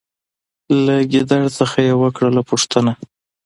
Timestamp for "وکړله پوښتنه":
2.01-2.91